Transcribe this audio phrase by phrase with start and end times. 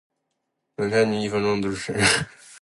[0.77, 2.03] 能看的进去一分钟就是神人